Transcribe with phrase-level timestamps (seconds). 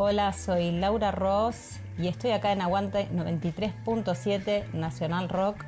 [0.00, 5.64] Hola, soy Laura Ross y estoy acá en Aguante 93.7 Nacional Rock,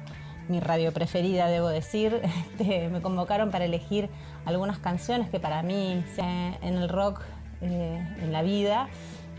[0.47, 2.23] mi radio preferida, debo decir.
[2.52, 4.09] Este, me convocaron para elegir
[4.45, 7.23] algunas canciones que para mí en el rock
[7.61, 8.88] eh, en la vida.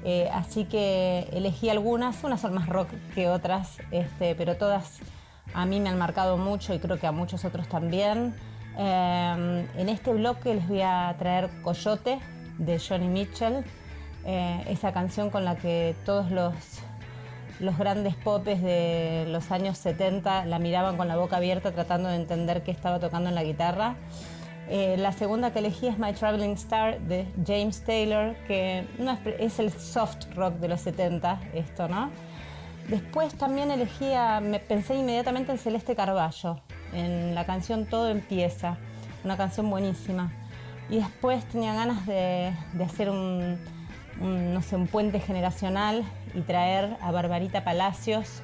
[0.03, 4.99] Eh, así que elegí algunas, unas son más rock que otras, este, pero todas
[5.53, 8.35] a mí me han marcado mucho y creo que a muchos otros también.
[8.77, 12.19] Eh, en este bloque les voy a traer Coyote
[12.57, 13.63] de Johnny Mitchell.
[14.25, 16.53] Eh, esa canción con la que todos los,
[17.59, 22.17] los grandes popes de los años 70 la miraban con la boca abierta tratando de
[22.17, 23.95] entender qué estaba tocando en la guitarra.
[24.69, 29.59] Eh, la segunda que elegí es My Traveling Star de James Taylor, que no es,
[29.59, 32.11] el soft rock de los 70, esto, ¿no?
[32.87, 36.61] Después también elegí, me pensé inmediatamente en Celeste Carballo,
[36.93, 38.77] en la canción Todo Empieza,
[39.23, 40.31] una canción buenísima.
[40.89, 43.59] Y después tenía ganas de hacer un,
[44.19, 48.41] un, no sé, un puente generacional y traer a Barbarita Palacios,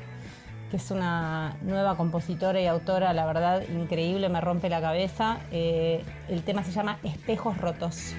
[0.70, 5.40] que es una nueva compositora y autora, la verdad, increíble, me rompe la cabeza.
[5.52, 8.14] Eh, el tema se llama Espejos Rotos.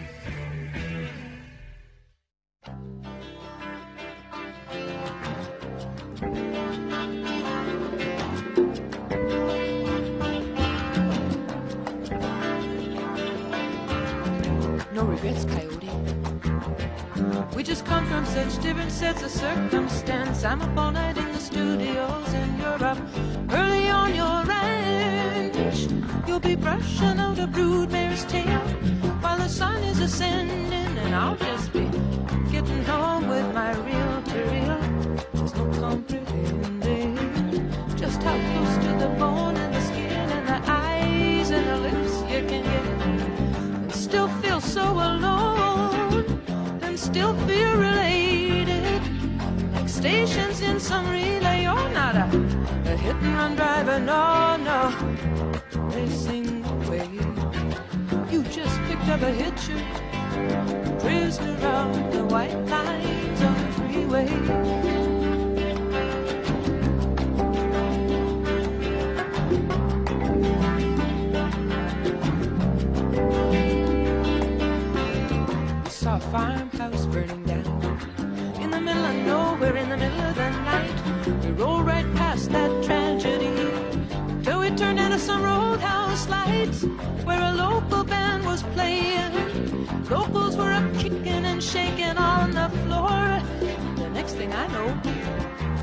[19.20, 20.44] it's a circumstance.
[20.44, 21.07] I'm a a
[49.98, 52.26] stations in some relay, you're not a,
[52.86, 54.80] a hit and run driver, no, no.
[55.92, 57.08] Racing away,
[58.30, 59.80] you just picked up a hitcher.
[61.00, 64.67] Prisoner of the white lines on the freeway.
[86.82, 89.32] Lights where a local band was playing.
[90.08, 93.40] Locals were up kicking and shaking on the floor.
[93.96, 94.88] The next thing I know,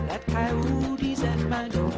[0.07, 1.91] that coyote's at my door.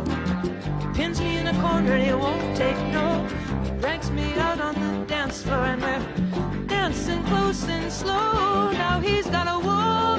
[0.94, 3.28] Pins me in a corner, he won't take no.
[3.64, 8.72] He drags me out on the dance floor and we're dancing close and slow.
[8.72, 10.17] Now he's got a woman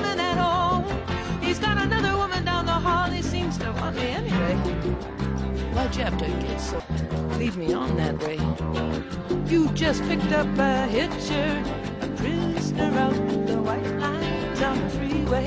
[5.96, 6.82] You have to get so
[7.38, 8.38] lead me on that way?
[9.46, 11.62] You just picked up a hitcher,
[12.00, 15.46] a prisoner out the white lines on the freeway.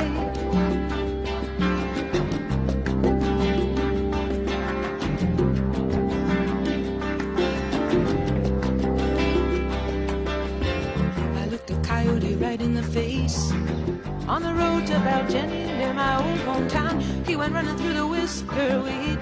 [11.37, 13.51] I looked a coyote right in the face.
[14.27, 18.81] On the road to Baljenny, near my old hometown, he went running through the whisker
[18.81, 19.19] weed,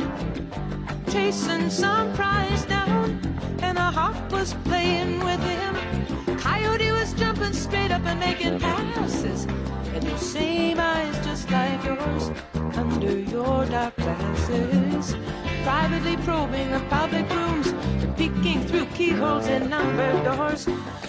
[1.12, 3.20] chasing some prize down,
[3.64, 6.38] and a hawk was playing with him.
[6.38, 9.46] Coyote was jumping straight up and making passes,
[9.94, 12.30] and those same eyes just like yours
[12.78, 15.16] under your dark glasses.
[15.64, 17.74] Privately probing the public rooms,
[18.16, 20.66] peeking through keyholes and numbered doors,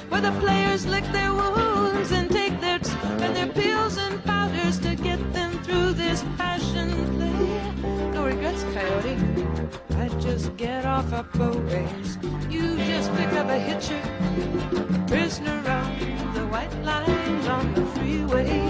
[0.08, 2.90] where the players lick their wounds and take their t-
[3.24, 8.10] and their pills and powders to get them through this passion play.
[8.12, 9.29] No regrets, Coyote.
[10.20, 12.18] Just get off a boat race.
[12.50, 14.00] You just pick up a hitcher,
[15.06, 18.60] prisoner on the white lines on the freeway.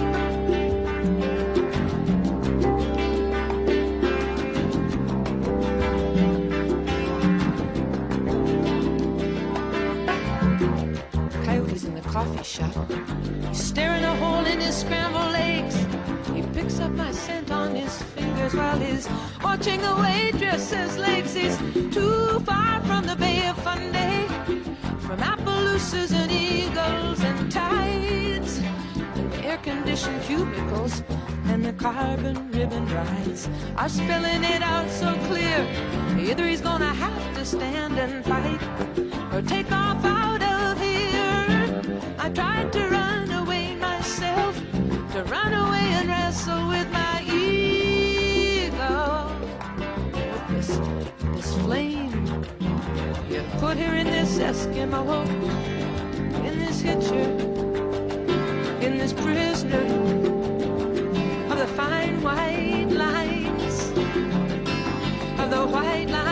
[11.44, 12.99] Coyotes in the coffee shop.
[19.60, 21.34] Watching the waitress's legs.
[21.34, 21.58] He's
[21.92, 24.26] too far from the Bay of Fundy,
[25.00, 31.02] from Appaloosas and eagles and tides, and the air-conditioned cubicles
[31.44, 35.66] and the carbon ribbon rides are spelling it out so clear.
[36.18, 38.62] Either he's gonna have to stand and fight
[39.34, 40.02] or take off
[53.60, 55.26] put her in this Eskimo,
[56.46, 57.28] in this hitcher,
[58.80, 59.84] in this prisoner
[61.52, 63.90] of the fine white lines,
[65.38, 66.29] of the white lines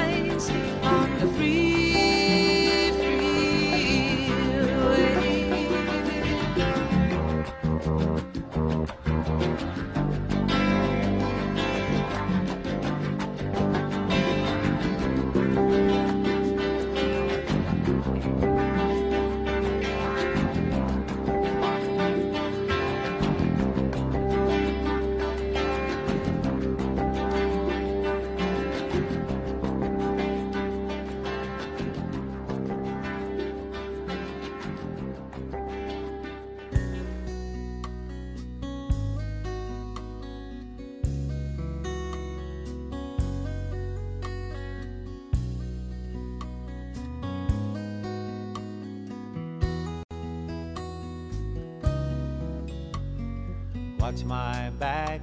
[54.09, 55.21] Watch my back,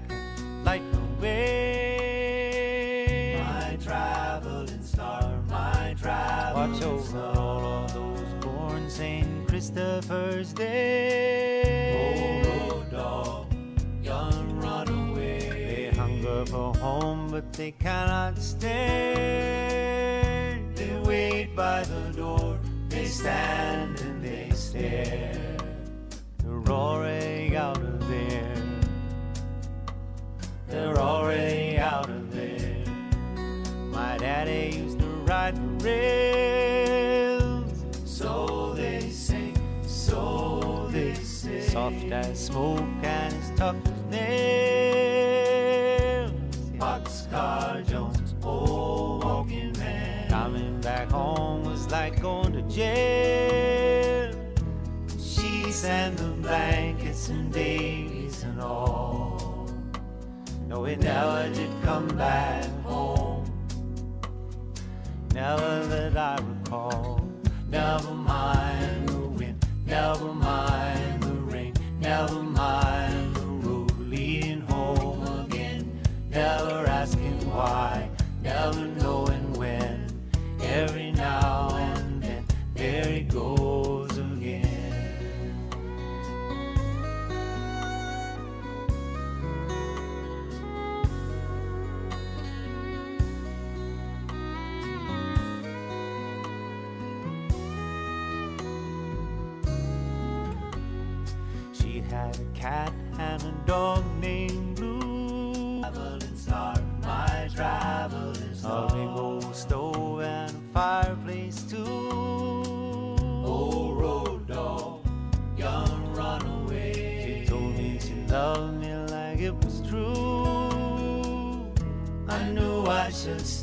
[0.63, 2.55] light the way.
[3.43, 9.47] My traveling star, my traveling Watch over all of those born St.
[9.47, 12.43] Christopher's Day.
[12.45, 13.47] Oh, road dog,
[14.03, 15.89] young runaway.
[15.89, 19.81] They hunger for home, but they cannot stay.
[20.75, 22.59] They wait by the door,
[22.89, 25.24] they stand and they stare.
[35.25, 37.73] right rails.
[38.05, 41.61] So they sing, so they sing.
[41.61, 42.94] Soft as smoke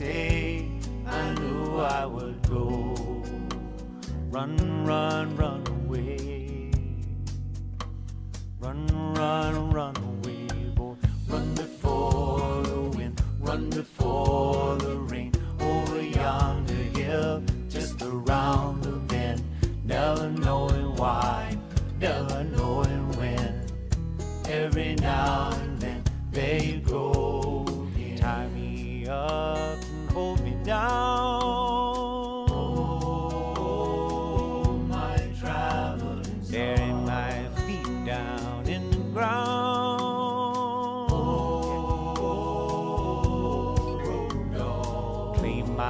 [0.03, 3.23] I knew I would go.
[4.31, 5.52] Run, run, run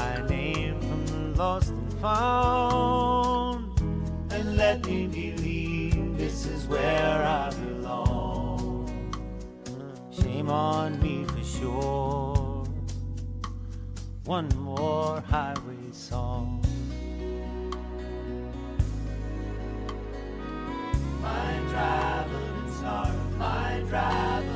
[0.03, 3.81] my name from the lost and found,
[4.33, 8.89] and let me believe this is where I belong.
[10.11, 12.65] Shame on me for sure.
[14.25, 16.65] One more highway song.
[21.27, 22.73] My traveling and
[23.39, 24.52] My mind.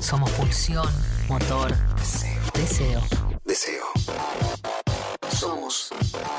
[0.00, 0.86] Somos pulsión,
[1.28, 1.74] motor,
[2.54, 3.02] deseo.
[3.44, 3.84] Deseo.
[5.30, 5.90] Somos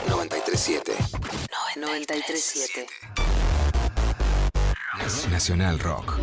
[0.07, 0.93] 937.
[1.75, 2.87] 937.
[5.29, 6.17] Nacional Rock.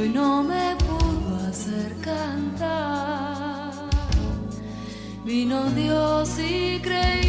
[0.00, 3.72] y no me pudo hacer cantar.
[5.24, 7.21] Vino Dios y creí.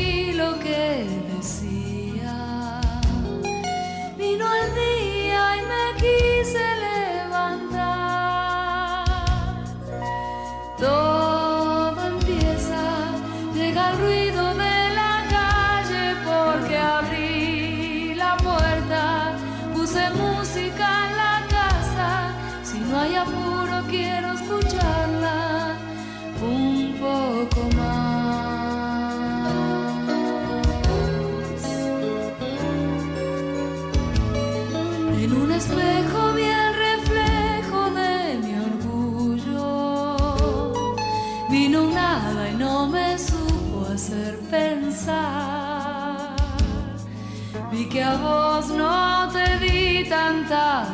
[48.17, 50.92] voz no te di tanta.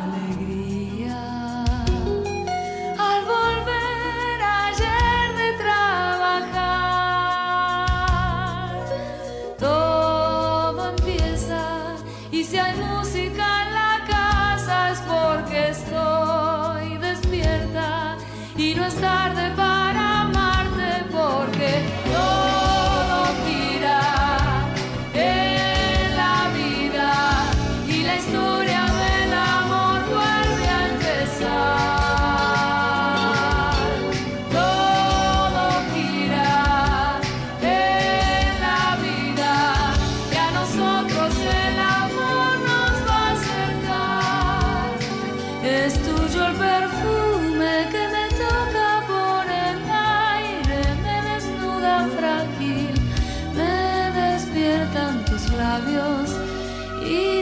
[57.00, 57.39] You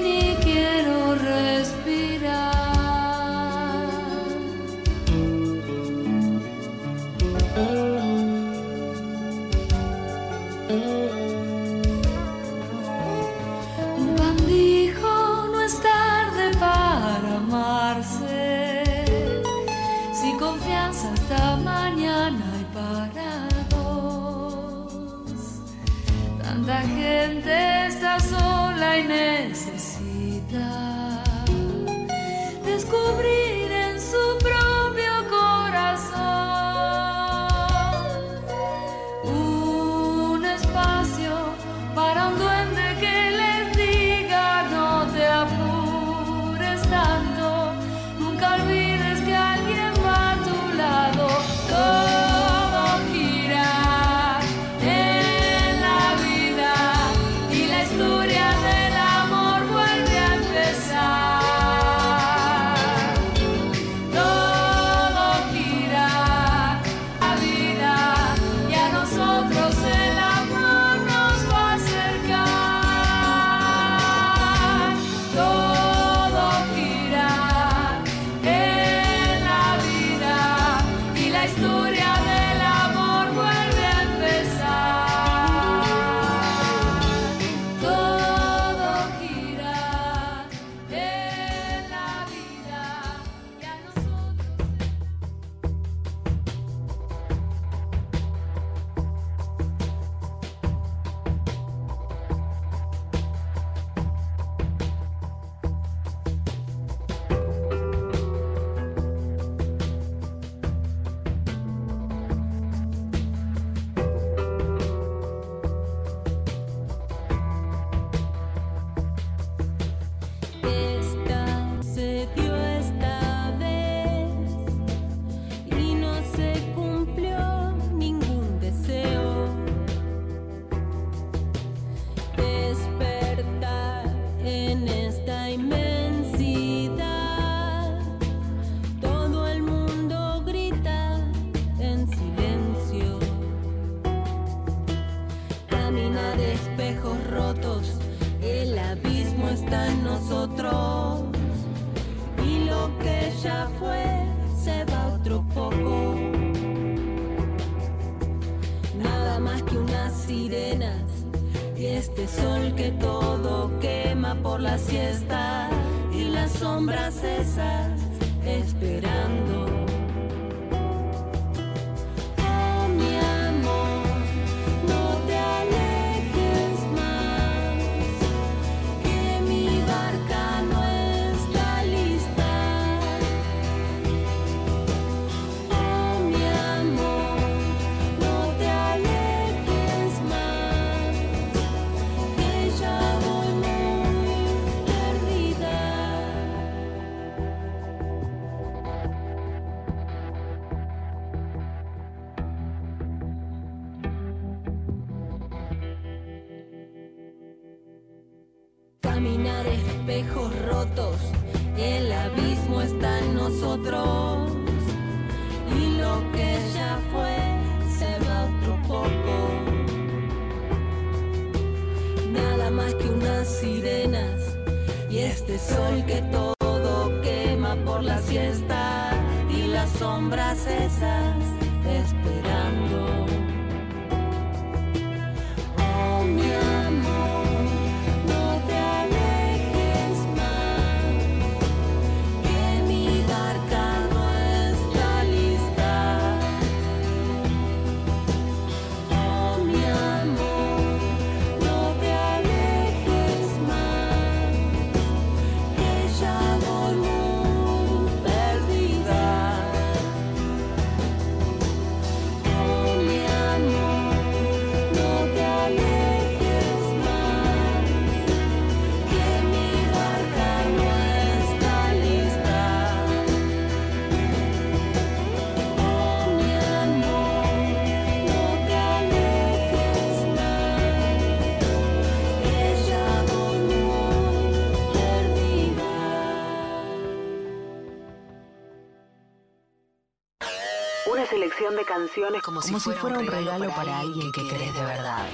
[291.11, 295.27] Una selección de canciones como, si, fuera, un regalo, para alguien que querés de verdad.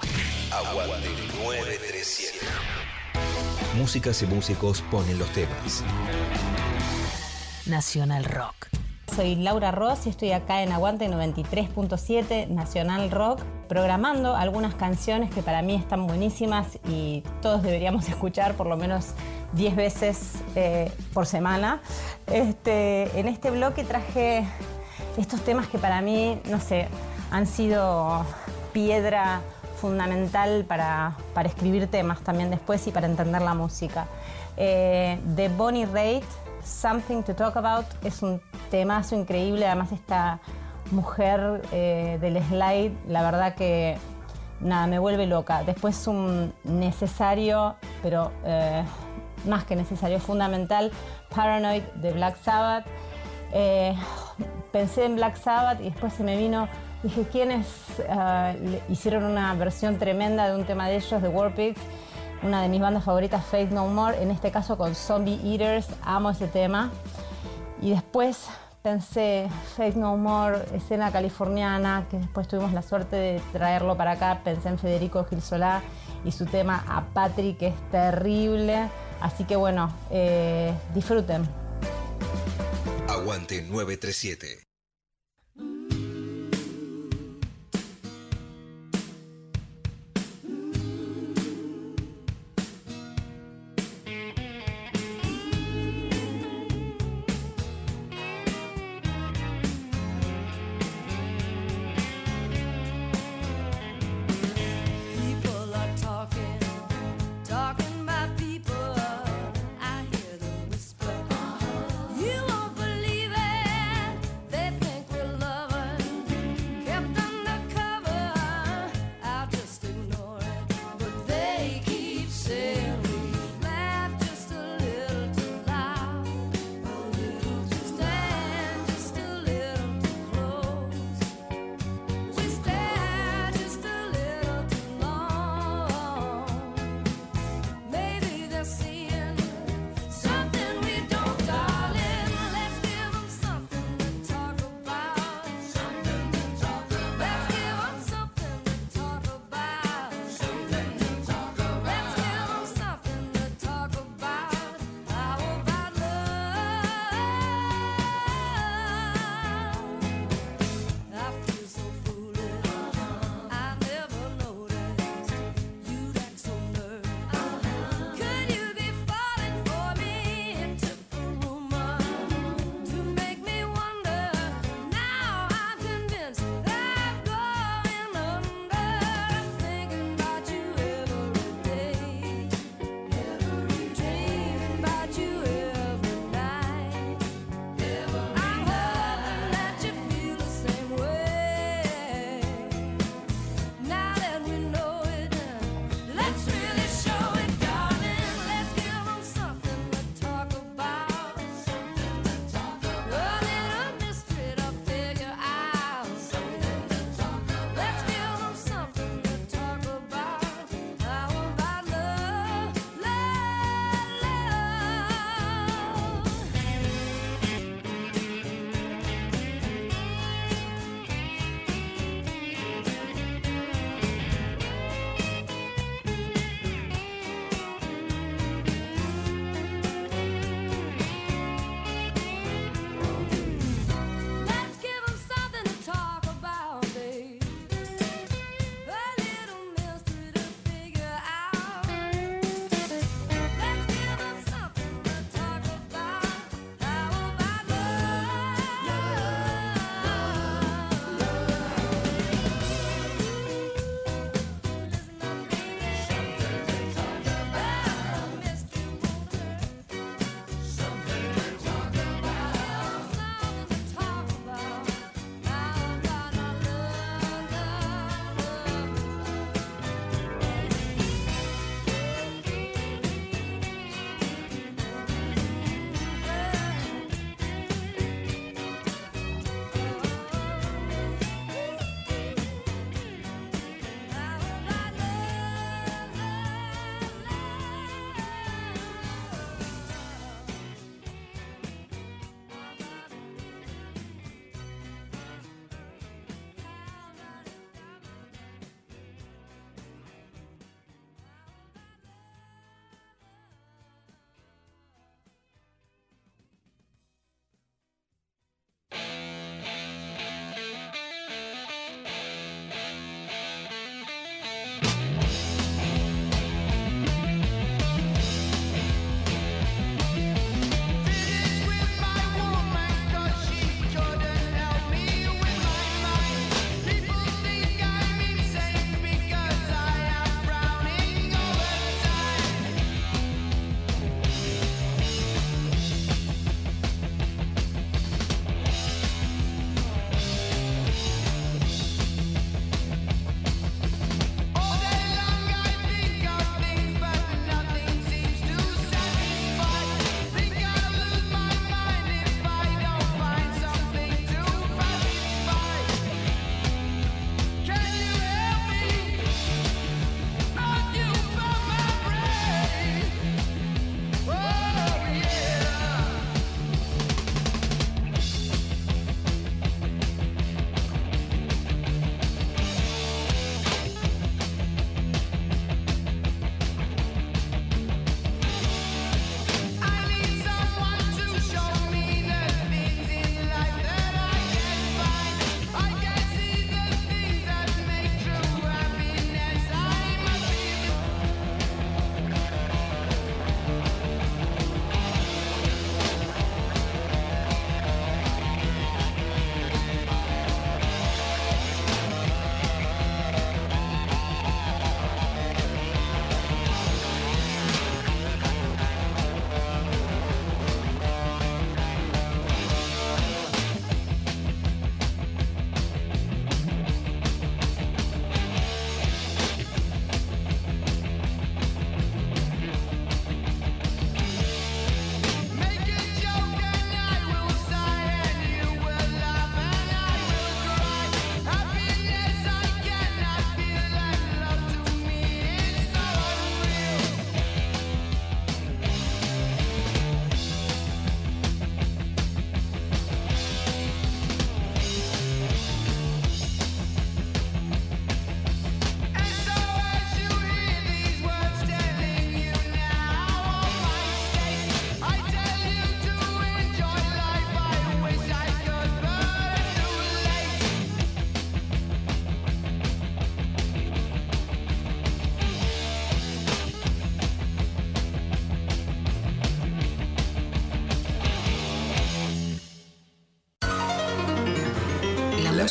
[0.52, 1.08] Aguante
[1.42, 2.46] 937.
[3.76, 5.82] Músicas y músicos ponen los temas.
[7.66, 8.68] Nacional Rock.
[9.16, 15.42] Soy Laura Ross y estoy acá en Aguante 93.7 Nacional Rock, programando algunas canciones que
[15.42, 19.14] para mí están buenísimas y todos deberíamos escuchar por lo menos
[19.54, 21.80] 10 veces eh, por semana.
[22.28, 24.46] Este, en este bloque traje
[25.16, 26.88] estos temas que para mí, no sé,
[27.30, 28.24] han sido
[28.72, 29.40] piedra
[29.76, 34.06] fundamental para, para escribir temas también después y para entender la música.
[34.56, 36.24] Eh, de Bonnie Raitt,
[36.64, 40.40] Something to Talk About, es un temazo increíble, además esta
[40.90, 43.96] mujer eh, del slide, la verdad que
[44.60, 45.62] nada, me vuelve loca.
[45.64, 48.84] Después un necesario, pero eh,
[49.46, 50.90] más que necesario, fundamental,
[51.34, 52.86] Paranoid de Black Sabbath.
[53.52, 53.94] Eh,
[54.74, 56.66] pensé en Black Sabbath y después se me vino,
[57.04, 57.64] dije, ¿quiénes
[58.00, 61.80] eh, hicieron una versión tremenda de un tema de ellos, de War Pigs?
[62.42, 66.30] Una de mis bandas favoritas, Faith No More, en este caso con Zombie Eaters, amo
[66.30, 66.90] ese tema.
[67.80, 68.48] Y después
[68.82, 74.40] pensé, Faith No More, escena californiana, que después tuvimos la suerte de traerlo para acá.
[74.42, 75.82] Pensé en Federico Gil Solá
[76.24, 78.88] y su tema A Patrick, que es terrible.
[79.20, 81.63] Así que bueno, eh, disfruten.
[83.08, 84.73] Aguante 937.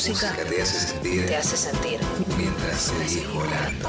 [0.06, 1.98] Música te hace sentir te hace sentir.
[2.38, 3.88] mientras seguís volando.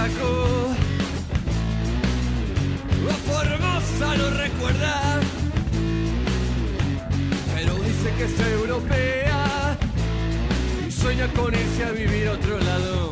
[0.00, 0.34] Sacó.
[3.10, 5.20] A Formosa no recuerda,
[7.54, 9.76] pero dice que es europea
[10.86, 13.10] y sueña con irse a vivir a otro lado.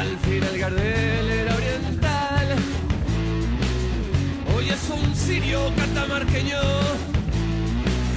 [0.00, 2.46] Al final Gardel era oriental,
[4.54, 6.60] hoy es un sirio catamarqueño.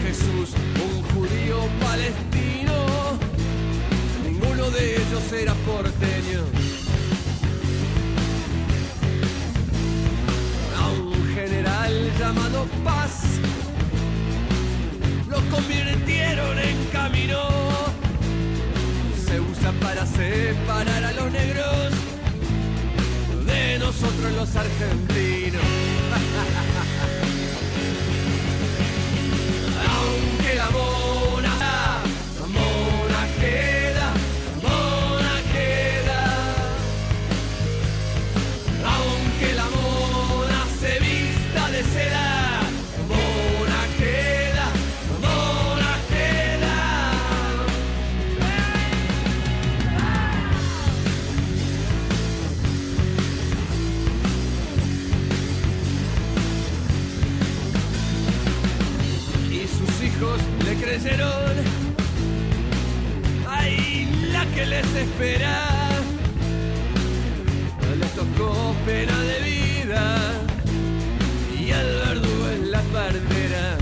[0.04, 0.50] Jesús,
[0.88, 2.55] un judío palestino,
[4.76, 6.42] de ellos era porteño.
[10.78, 13.24] A un general llamado Paz
[15.30, 17.40] lo convirtieron en camino.
[19.26, 21.92] Se usa para separar a los negros
[23.46, 25.62] de nosotros los argentinos.
[29.96, 32.02] Aunque la mona,
[32.56, 33.75] mona queda,
[64.96, 65.12] que
[68.00, 70.32] les tocó pena de vida
[71.60, 73.78] y al verdugo es la partera.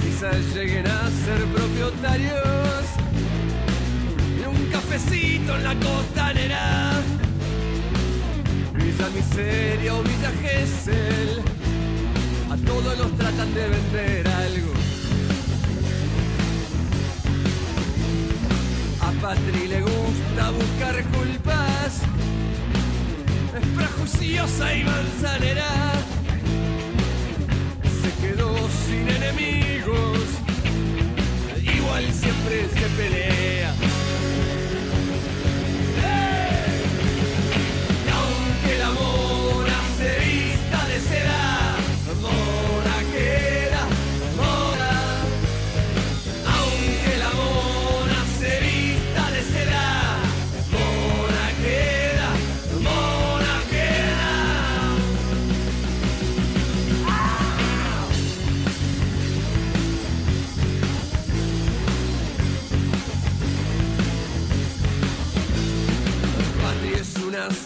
[0.00, 2.84] Quizás lleguen a ser propietarios
[4.38, 6.92] de un cafecito en la costanera.
[8.74, 11.42] Villa Miseria o Villa Gesell,
[12.52, 14.25] a todos los tratan de vender
[19.68, 22.00] Le gusta buscar culpas,
[23.58, 25.92] es prejuiciosa y manzanera.
[28.02, 28.54] Se quedó
[28.86, 30.18] sin enemigos,
[31.62, 33.74] igual siempre se pelea.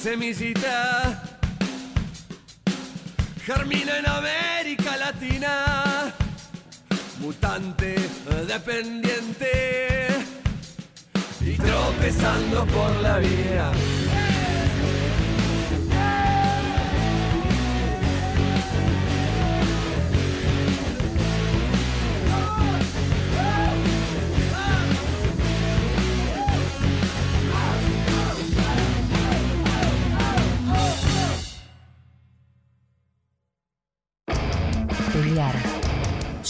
[0.03, 1.23] Semillita,
[3.45, 6.15] germina en América Latina,
[7.21, 7.97] mutante,
[8.49, 10.09] dependiente.
[11.43, 13.73] Y tropezando por la vida.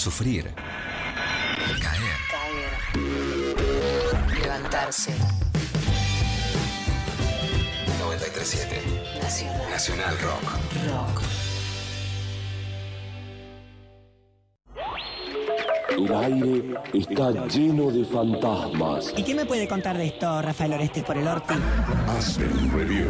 [0.01, 0.45] Sufrir.
[1.83, 2.17] Caer.
[2.31, 2.73] Caer.
[4.43, 5.13] Levantarse.
[7.99, 8.81] 937.
[9.21, 9.69] Nacional.
[9.69, 10.43] Nacional Rock.
[10.89, 11.21] Rock.
[15.91, 19.13] El aire está lleno de fantasmas.
[19.19, 21.57] ¿Y qué me puede contar de esto, Rafael Orestes por el Orti?
[22.09, 23.09] Aspen Review.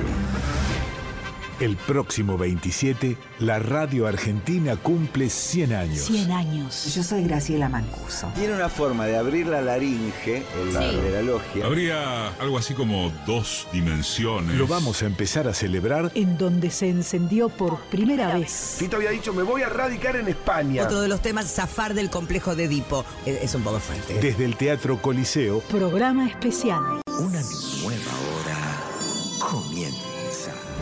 [1.60, 5.98] El próximo 27, la radio argentina cumple 100 años.
[6.06, 6.94] 100 años.
[6.94, 8.28] Yo soy Graciela Mancuso.
[8.34, 10.96] Tiene una forma de abrir la laringe en la, Sí.
[10.96, 11.66] de la logia.
[11.66, 14.56] Habría algo así como dos dimensiones.
[14.56, 18.76] Lo vamos a empezar a celebrar En donde se encendió por primera vez.
[18.78, 20.84] Tito había dicho, me voy a radicar en España.
[20.84, 23.04] Otro de los temas, zafar del complejo de Edipo.
[23.26, 24.14] Es, es un poco fuerte.
[24.14, 25.60] desde el Teatro Coliseo.
[25.60, 27.02] Programa especial.
[27.06, 27.42] Una
[27.82, 30.09] nueva hora comienza.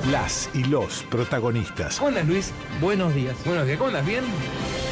[0.06, 1.96] Las y los protagonistas.
[1.96, 2.52] ¿Cómo andas, Luis?
[2.80, 3.36] Buenos días.
[3.44, 3.78] Buenos días.
[3.78, 4.06] ¿Cómo andas?
[4.06, 4.24] ¿Bien?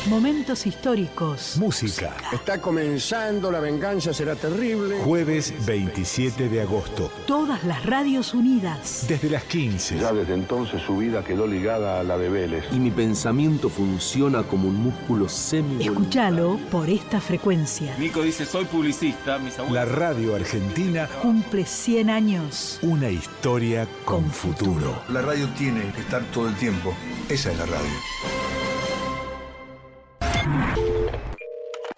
[0.09, 1.57] Momentos históricos.
[1.59, 2.17] Música.
[2.33, 4.99] Está comenzando, la venganza será terrible.
[5.05, 7.11] Jueves 27 de agosto.
[7.27, 9.07] Todas las radios unidas.
[9.09, 9.99] Desde las 15.
[9.99, 12.65] Ya desde entonces su vida quedó ligada a la de Vélez.
[12.71, 17.97] Y mi pensamiento funciona como un músculo semi Escúchalo por esta frecuencia.
[17.99, 19.75] Nico dice, soy publicista, mis abuelos.
[19.75, 22.79] La radio argentina, Cumple 100 años.
[22.83, 25.03] una historia con futuro.
[25.09, 26.95] La radio tiene que estar todo el tiempo.
[27.29, 28.56] Esa es la radio.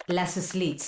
[0.09, 0.87] Las Slits.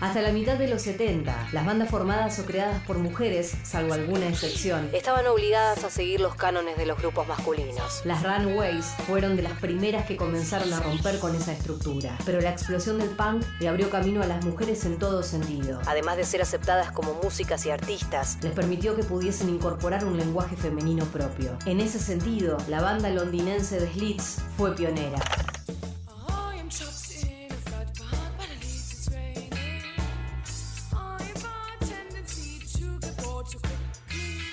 [0.00, 4.28] Hasta la mitad de los 70, las bandas formadas o creadas por mujeres, salvo alguna
[4.28, 8.02] excepción, estaban obligadas a seguir los cánones de los grupos masculinos.
[8.04, 12.50] Las Runways fueron de las primeras que comenzaron a romper con esa estructura, pero la
[12.50, 15.80] explosión del punk le abrió camino a las mujeres en todo sentido.
[15.86, 20.54] Además de ser aceptadas como músicas y artistas, les permitió que pudiesen incorporar un lenguaje
[20.54, 21.58] femenino propio.
[21.66, 25.18] En ese sentido, la banda londinense de Slits fue pionera.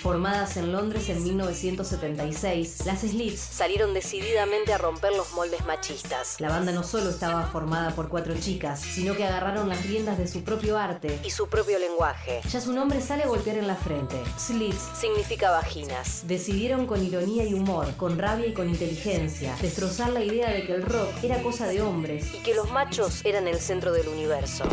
[0.01, 6.41] Formadas en Londres en 1976, las Slits salieron decididamente a romper los moldes machistas.
[6.41, 10.27] La banda no solo estaba formada por cuatro chicas, sino que agarraron las riendas de
[10.27, 12.41] su propio arte y su propio lenguaje.
[12.49, 14.15] Ya su nombre sale a golpear en la frente.
[14.39, 16.23] Slits significa vaginas.
[16.25, 20.73] Decidieron con ironía y humor, con rabia y con inteligencia, destrozar la idea de que
[20.73, 24.63] el rock era cosa de hombres y que los machos eran el centro del universo.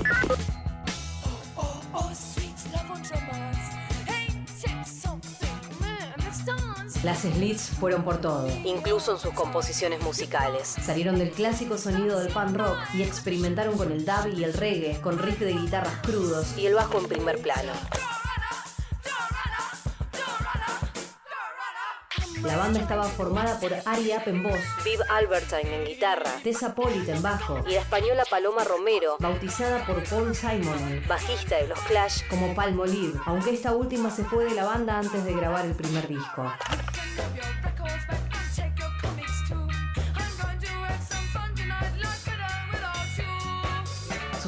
[7.04, 10.66] Las Slits fueron por todo, incluso en sus composiciones musicales.
[10.66, 15.00] Salieron del clásico sonido del punk rock y experimentaron con el dub y el reggae,
[15.00, 17.70] con riff de guitarras crudos y el bajo en primer plano.
[22.42, 27.08] La banda estaba formada por Ari App en voz, Viv Albertine en guitarra, Tessa Pollitt
[27.08, 32.22] en bajo y la española Paloma Romero, bautizada por Paul Simon, bajista de los Clash,
[32.28, 36.06] como Palmolive, aunque esta última se fue de la banda antes de grabar el primer
[36.06, 36.44] disco.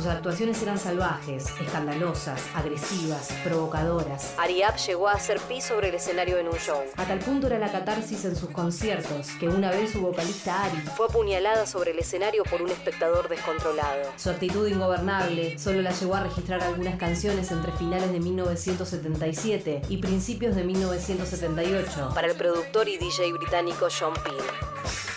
[0.01, 4.32] Sus actuaciones eran salvajes, escandalosas, agresivas, provocadoras.
[4.38, 6.80] Ariap llegó a hacer pis sobre el escenario en un show.
[6.96, 10.78] A tal punto era la catarsis en sus conciertos, que una vez su vocalista Ari
[10.96, 14.11] fue apuñalada sobre el escenario por un espectador descontrolado.
[14.16, 19.98] Su actitud ingobernable solo la llevó a registrar algunas canciones entre finales de 1977 y
[19.98, 25.10] principios de 1978 para el productor y DJ británico Sean Peel.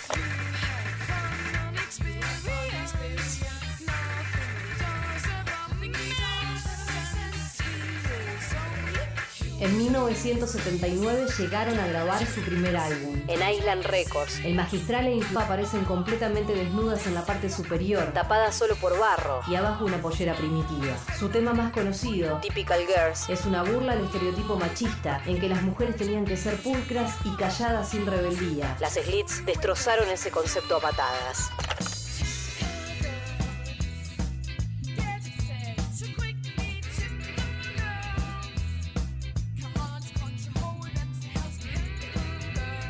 [9.64, 14.40] En 1979 llegaron a grabar su primer álbum, en Island Records.
[14.44, 19.40] El magistral e Influ aparecen completamente desnudas en la parte superior, tapadas solo por barro,
[19.48, 20.94] y abajo una pollera primitiva.
[21.18, 25.62] Su tema más conocido, Typical Girls, es una burla al estereotipo machista, en que las
[25.62, 28.76] mujeres tenían que ser pulcras y calladas sin rebeldía.
[28.80, 32.03] Las Slits destrozaron ese concepto a patadas.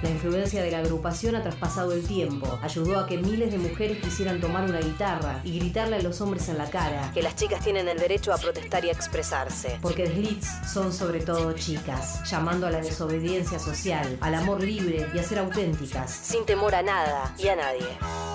[0.05, 2.59] La influencia de la agrupación ha traspasado el tiempo.
[2.61, 6.47] Ayudó a que miles de mujeres quisieran tomar una guitarra y gritarle a los hombres
[6.51, 9.79] en la cara que las chicas tienen el derecho a protestar y a expresarse.
[9.81, 15.19] Porque Slits son sobre todo chicas, llamando a la desobediencia social, al amor libre y
[15.19, 18.34] a ser auténticas, sin temor a nada y a nadie.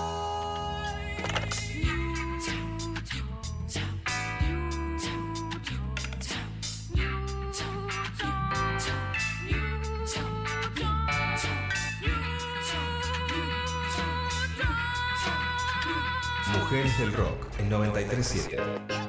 [17.00, 19.09] Del Rock en 937.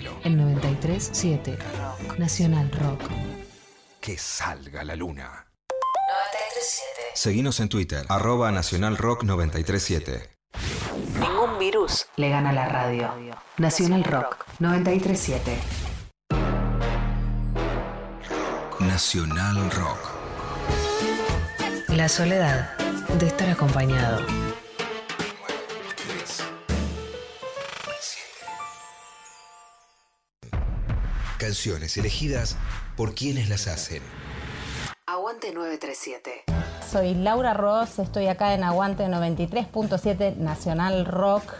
[0.00, 0.20] D'Angelo.
[0.24, 2.18] En 93.7 Rock.
[2.18, 3.02] Nacional Rock.
[4.00, 5.46] Que salga la luna.
[5.68, 5.70] 93.7.
[7.14, 10.30] Seguinos en Twitter, arroba Nacional Rock 937.
[11.20, 13.10] Ningún virus le gana a la radio.
[13.58, 15.40] Nacional Rock 93.7.
[18.80, 19.98] Nacional Rock.
[21.88, 22.76] La soledad
[23.18, 24.49] de estar acompañado.
[31.40, 32.58] Canciones elegidas
[32.98, 34.02] por quienes las hacen.
[35.06, 36.44] Aguante 937.
[36.92, 41.54] Soy Laura Ross, estoy acá en Aguante 93.7 Nacional Rock,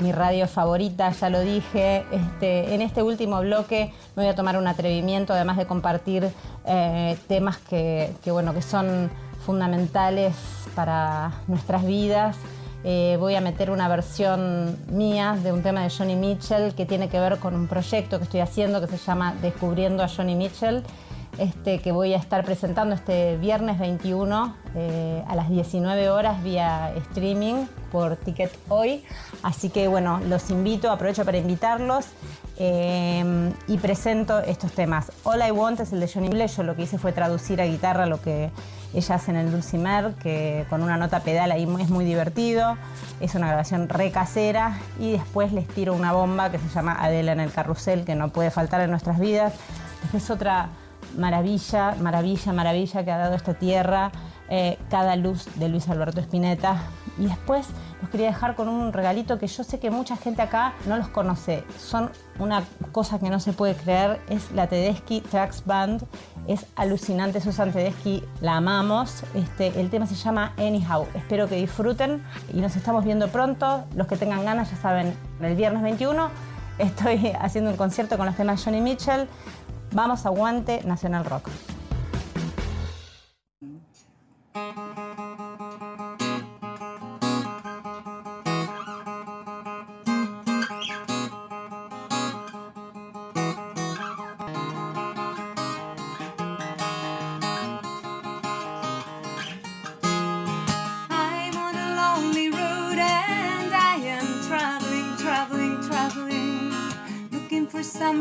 [0.00, 2.04] mi radio favorita, ya lo dije.
[2.10, 6.28] Este, en este último bloque me voy a tomar un atrevimiento, además de compartir
[6.66, 9.12] eh, temas que, que, bueno, que son
[9.46, 10.34] fundamentales
[10.74, 12.36] para nuestras vidas
[12.86, 17.08] eh, voy a meter una versión mía de un tema de Johnny Mitchell que tiene
[17.08, 20.82] que ver con un proyecto que estoy haciendo que se llama Descubriendo a Johnny Mitchell,
[21.38, 26.92] este, que voy a estar presentando este viernes 21 eh, a las 19 horas vía
[27.08, 29.02] streaming por Ticket Hoy.
[29.42, 32.04] Así que bueno, los invito, aprovecho para invitarlos
[32.58, 35.10] eh, y presento estos temas.
[35.24, 37.64] All I Want es el de Johnny Mitchell, yo lo que hice fue traducir a
[37.64, 38.50] guitarra lo que
[38.94, 42.76] ella hace en el Dulcimer, que con una nota pedal ahí es muy divertido.
[43.20, 47.32] Es una grabación re casera y después les tiro una bomba que se llama Adela
[47.32, 49.54] en el carrusel, que no puede faltar en nuestras vidas.
[50.12, 50.68] Es otra
[51.16, 54.10] maravilla, maravilla, maravilla que ha dado esta tierra,
[54.48, 56.82] eh, cada luz de Luis Alberto Spinetta.
[57.18, 57.68] Y después
[58.00, 61.08] los quería dejar con un regalito que yo sé que mucha gente acá no los
[61.08, 61.64] conoce.
[61.78, 66.04] Son una cosa que no se puede creer, es la Tedeschi Tracks Band.
[66.46, 69.22] Es alucinante Susan Tedeschi, la amamos.
[69.34, 71.06] Este, el tema se llama Anyhow.
[71.14, 72.22] Espero que disfruten
[72.52, 73.84] y nos estamos viendo pronto.
[73.94, 76.28] Los que tengan ganas ya saben, el viernes 21
[76.78, 79.26] estoy haciendo un concierto con los temas Johnny Mitchell.
[79.92, 81.48] Vamos, aguante Nacional Rock.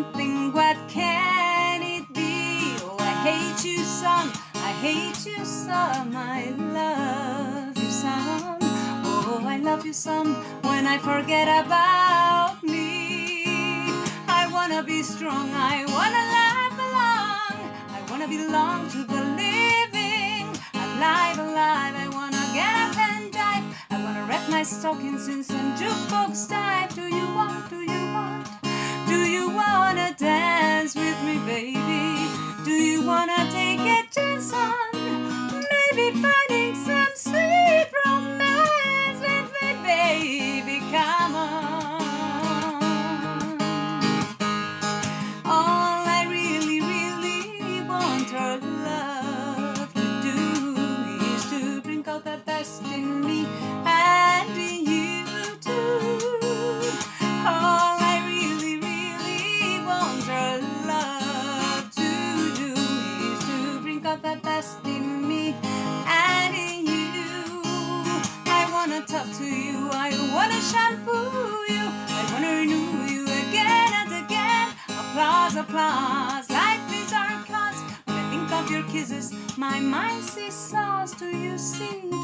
[0.03, 0.51] Something.
[0.53, 2.75] What can it be?
[2.81, 8.57] Oh, I hate you some, I hate you some, I love you some.
[9.05, 13.45] Oh, I love you some when I forget about me.
[14.27, 17.55] I wanna be strong, I wanna laugh along,
[17.97, 20.45] I wanna belong to the living.
[20.73, 23.63] Alive, alive, I wanna get up and dive.
[23.89, 26.93] I wanna wrap my stockings in some jukebox dive.
[26.95, 27.82] Do you want, do
[81.73, 82.22] 心中。